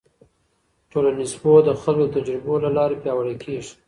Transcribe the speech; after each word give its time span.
ټولنیز 0.91 1.31
پوهه 1.41 1.61
د 1.67 1.69
خلکو 1.81 2.07
د 2.07 2.13
تجربو 2.17 2.53
له 2.63 2.69
لارې 2.77 3.01
پیاوړې 3.03 3.35
کېږي. 3.43 3.73